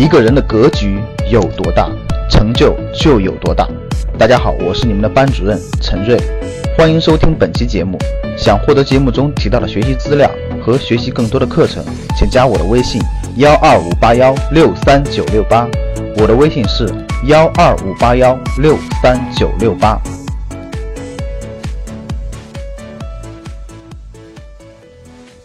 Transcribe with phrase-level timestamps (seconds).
[0.00, 0.98] 一个人的格局
[1.30, 1.86] 有多大，
[2.30, 3.68] 成就就有多大。
[4.18, 6.18] 大家好，我是你们的班主任陈瑞，
[6.74, 7.98] 欢迎收听本期节目。
[8.34, 10.30] 想获得节目中提到的学习资料
[10.64, 11.84] 和学习更多的课程，
[12.16, 12.98] 请加我的微信
[13.36, 15.68] 幺二五八幺六三九六八。
[16.16, 16.88] 我的微信是
[17.26, 20.00] 幺二五八幺六三九六八。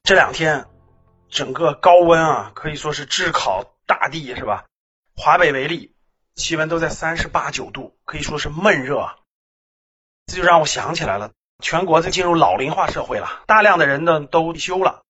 [0.05, 0.63] 这两天，
[1.29, 4.65] 整个高温啊，可以说是炙烤大地，是吧？
[5.15, 5.95] 华北为例，
[6.35, 9.15] 气温都在三十八九度，可以说是闷热。
[10.25, 11.31] 这就让我想起来了，
[11.61, 15.03] 全国在进入老龄化社会了，大量的人呢都退休了，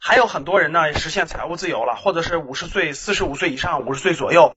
[0.00, 4.54] 还有很多人呢也实现财务自由了，或者是五十岁、四十五岁以上、五十岁左右，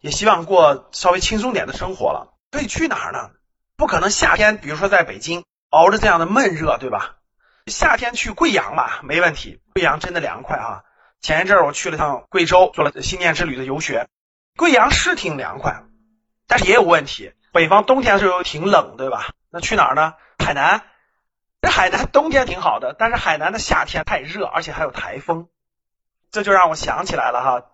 [0.00, 2.34] 也希望过稍微轻松点的生活了。
[2.50, 3.30] 可以去哪儿呢？
[3.76, 7.16] 不可能夏天，比如说在北京熬着这样的闷热，对吧？
[7.66, 9.60] 夏天去贵阳吧，没问题。
[9.74, 10.84] 贵阳真的凉快啊！
[11.22, 14.08] 前一阵儿我去了趟贵州，做了新年之旅的游学。
[14.56, 15.84] 贵阳是挺凉快，
[16.48, 17.32] 但是也有问题。
[17.52, 19.30] 北方冬天的时候挺冷，对吧？
[19.48, 20.14] 那去哪儿呢？
[20.38, 20.82] 海南。
[21.60, 25.48] 这海南冬天挺好的，但是海南的夏天太热，而且还有台风。
[26.32, 27.70] 这就让我想起来了哈，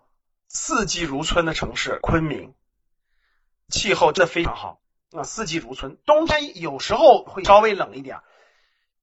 [0.49, 2.55] 四季如春的城市昆明，
[3.71, 4.81] 气候真的非常好
[5.17, 5.97] 啊，四季如春。
[6.05, 8.19] 冬天有时候会稍微冷一点。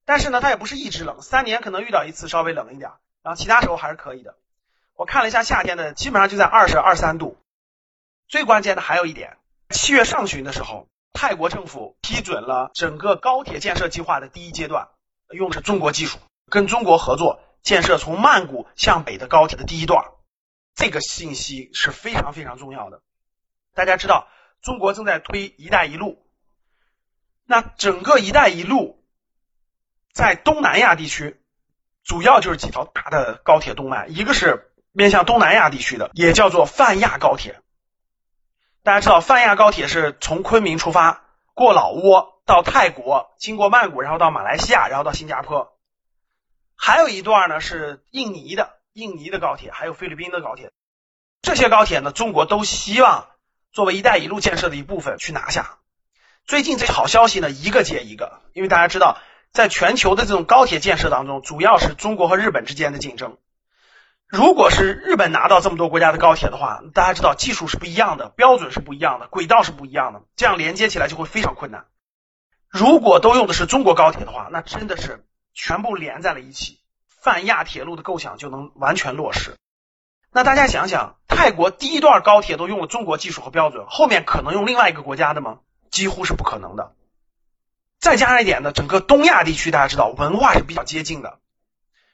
[0.04, 2.92] 但是呢，它也不是一直冷，三年可能遇到一次稍微冷一点，
[3.26, 4.36] 然后其他时候还是可以的。
[4.94, 7.36] 我看了一下夏天的，基本上就在二十二三度。
[8.28, 9.36] 最关键的还有一点，
[9.68, 14.90] 七月上旬的时候，泰国政府批准了整个高铁建设计划的第一阶段，
[15.28, 20.04] 用的是中国技术，跟中国合作建设从曼谷向北的高铁的第一段。
[20.76, 23.02] 这个信息是非常非常重要的。
[23.74, 24.28] 大家知道，
[24.62, 26.24] 中国正在推“一带一路”，
[27.44, 29.02] 那整个“一带一路”。
[30.14, 31.42] 在东南亚地区，
[32.06, 37.60] 主要就是几条大的高铁动脉，一个是面向东南亚地区的，也叫做泛亚高铁。
[38.84, 45.76] 大家知道，泛亚高铁是从昆明出发，过老挝到泰国，经过曼谷，然后到马来西亚，然后到新加坡。
[46.76, 50.70] 还有一段呢是印尼的，印尼的高铁，还有菲律宾的高铁。
[51.42, 53.26] 这些高铁呢，中国都希望
[53.72, 55.78] 作为“一带一路”建设的一部分去拿下。
[56.44, 59.18] 最近这好消息呢，一个接一个，因为大家知道。
[59.52, 63.38] 在全球的这种高铁建设当中，主要是中国和日本之间的竞争。
[64.28, 71.86] 如果是日本拿到这么多国家的高铁的话，大家知道技术是不一样的，标准是不一样的，轨道是不一样的，这样连接起来就会非常困难。
[72.68, 75.24] 如果都用的是中国高铁的话，那真的是
[75.54, 79.54] 全部连在了一起，泛亚铁路的构想就能完全落实。
[80.32, 85.60] 那大家想想，泰国第一段高铁都用了中国技术和标准，后面可能用另外一个国家的吗？
[85.88, 86.92] 几乎是不可能的。
[88.06, 91.40] 再加上一点呢，整个东亚地区大家知道文化是比较接近的。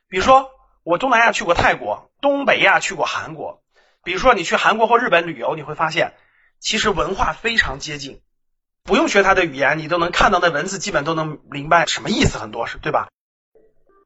[0.08, 0.50] 比如说，
[0.84, 3.62] 我东南亚去过泰国，东北亚去过韩国。
[4.02, 6.14] 比如说，你去韩国或日本旅游，你会发现
[6.60, 8.22] 其实文化非常接近，
[8.84, 13.10] 不用学他的语言，你都能看到那文字，基本都能明白什么意思，很多是对吧？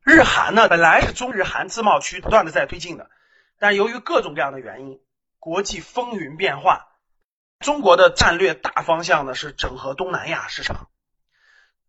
[0.04, 3.08] 日韩呢，本来是中日韩自贸区不断的在推进的，
[3.60, 4.98] 但由于各种各样的原因，
[5.38, 6.80] 国际风云变幻，
[7.60, 10.88] 中国的战略大方向呢是整合东南亚市场。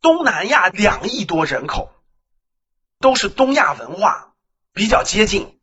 [0.01, 1.91] 东南亚两亿多人口，
[2.99, 4.33] 都是东亚文化
[4.73, 5.59] 比较接近。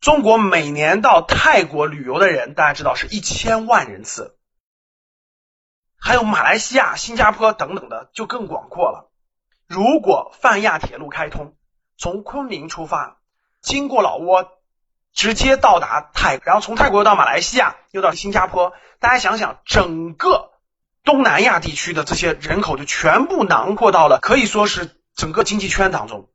[0.00, 4.36] 中国每年到泰国旅游的人，大家知道是一千万人次，
[5.98, 9.10] 还有马来西亚、新加坡等等的就更广阔了。
[9.66, 11.56] 如果泛亚铁路开通，
[11.96, 13.18] 从昆明出发，
[13.60, 14.48] 经过老挝，
[15.12, 20.53] 直接到达泰，然后从泰国又到马来西亚，又到新加坡，大家想想整个。
[21.04, 26.30] 东南亚地区的这些人口就全部囊括到了，可以说是整个经济圈当中。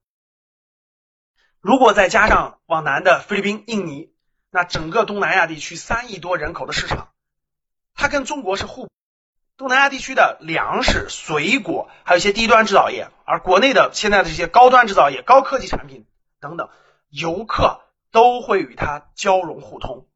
[1.59, 4.13] 如果再加上往南的菲律宾、印尼，
[4.52, 7.09] 那整个东南亚地区三亿多人口的市场，
[7.96, 8.88] 它跟中国是互。
[9.58, 16.06] 东南亚地区的粮食、水果，还有一些低端制造业，而国内的现在的这些高端制造业、高科技产品
[16.40, 16.69] 等等，
[17.09, 17.81] 游客
[18.12, 20.08] 都会与它交融互通。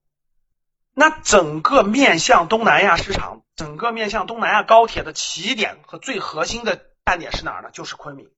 [0.96, 7.70] 那整个面向东南亚市场，整个面向东南亚高铁的起点和最核心的站点是哪儿呢？
[7.74, 8.30] 就是昆明。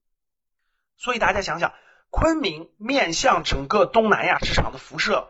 [0.96, 1.74] 所以大家想想，
[2.08, 5.28] 昆明面向整个东南亚市场的辐射，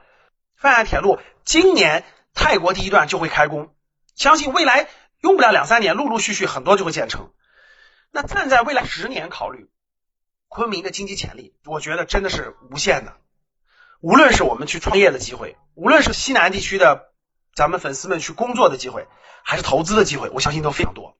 [0.54, 3.74] 泛亚铁路今年泰国第一段就会开工，
[4.14, 4.88] 相信未来
[5.20, 7.32] 用不了两三年，陆陆续续很多就会建成。
[8.12, 9.68] 那站在未来十年考虑，
[10.46, 13.16] 昆明的经济潜力，我觉得真的是无限的。
[14.00, 17.10] 无论是我们去创业的机会，无论是西南地区的。
[17.56, 19.08] 咱们粉丝们去工作的机会，
[19.42, 21.16] 还是投资的机会，我相信都非常多。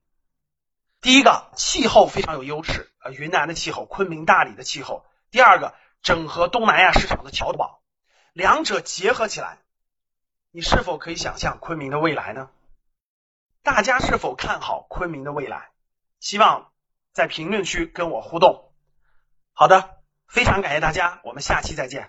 [1.01, 5.07] 第一个，气候非常有优势，呃，云南的气候，昆明、大理的气候。
[5.31, 7.81] 第二个，整合东南亚市场的桥头堡，
[8.35, 9.61] 两者结合起来，
[10.51, 12.51] 你是否可以想象昆明的未来呢？
[13.63, 15.71] 大家是否看好昆明的未来？
[16.21, 16.71] 希望
[17.13, 18.71] 在评论区跟我互动。
[19.55, 19.97] 好的，
[20.29, 22.09] 非常感谢大家，我们下期再见。